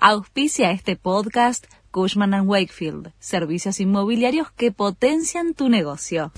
[0.00, 6.30] Auspicia este podcast Cushman⁇ Wakefield, servicios inmobiliarios que potencian tu negocio.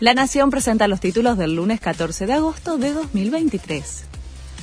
[0.00, 4.06] La Nación presenta los títulos del lunes 14 de agosto de 2023.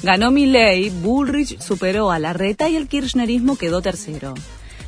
[0.03, 4.33] Ganó Milley, Bullrich superó a Larreta y el kirchnerismo quedó tercero.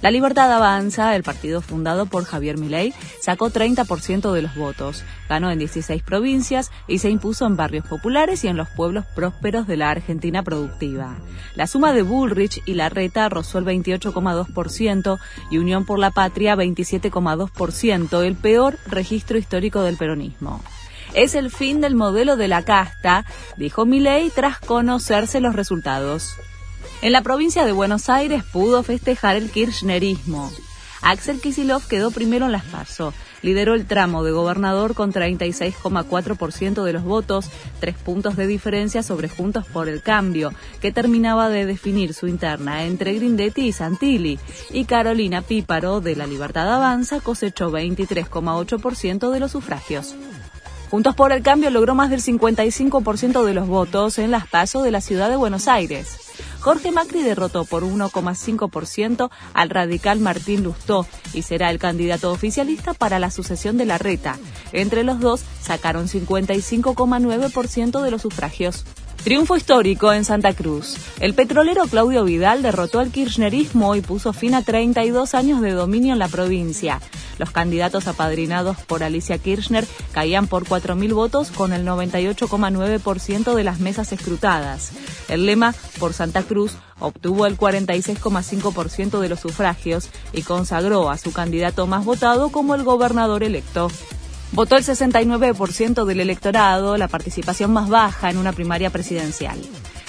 [0.01, 5.51] La Libertad Avanza, el partido fundado por Javier Milei, sacó 30% de los votos, ganó
[5.51, 9.77] en 16 provincias y se impuso en barrios populares y en los pueblos prósperos de
[9.77, 11.17] la Argentina productiva.
[11.53, 15.19] La suma de Bullrich y Larreta rozó el 28,2%
[15.51, 20.63] y Unión por la Patria 27,2%, el peor registro histórico del peronismo.
[21.13, 26.37] Es el fin del modelo de la casta, dijo Milei tras conocerse los resultados.
[27.01, 30.51] En la provincia de Buenos Aires pudo festejar el kirchnerismo.
[31.01, 33.13] Axel Kisilov quedó primero en las PASO.
[33.41, 39.27] Lideró el tramo de gobernador con 36,4% de los votos, tres puntos de diferencia sobre
[39.27, 44.39] Juntos por el Cambio, que terminaba de definir su interna entre Grindetti y Santilli.
[44.69, 50.15] Y Carolina Píparo, de la Libertad Avanza, cosechó 23,8% de los sufragios.
[50.91, 54.91] Juntos por el Cambio logró más del 55% de los votos en las PASO de
[54.91, 56.30] la ciudad de Buenos Aires.
[56.61, 63.17] Jorge Macri derrotó por 1,5% al radical Martín Lustó y será el candidato oficialista para
[63.17, 64.37] la sucesión de la reta.
[64.71, 68.85] Entre los dos sacaron 55,9% de los sufragios.
[69.23, 70.97] Triunfo histórico en Santa Cruz.
[71.19, 76.13] El petrolero Claudio Vidal derrotó al kirchnerismo y puso fin a 32 años de dominio
[76.13, 76.99] en la provincia.
[77.37, 83.79] Los candidatos apadrinados por Alicia Kirchner caían por 4.000 votos con el 98,9% de las
[83.79, 84.91] mesas escrutadas.
[85.27, 91.33] El lema por Santa Cruz obtuvo el 46,5% de los sufragios y consagró a su
[91.33, 93.89] candidato más votado como el gobernador electo.
[94.53, 99.57] Votó el 69% del electorado, la participación más baja en una primaria presidencial.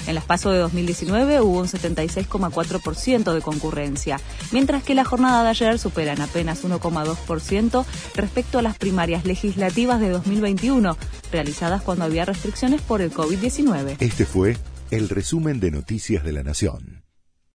[0.07, 4.19] En las PASO de 2019 hubo un 76,4% de concurrencia,
[4.51, 9.99] mientras que la jornada de ayer supera en apenas 1,2% respecto a las primarias legislativas
[9.99, 10.97] de 2021,
[11.31, 13.97] realizadas cuando había restricciones por el COVID-19.
[13.99, 14.57] Este fue
[14.91, 17.02] el resumen de Noticias de la Nación.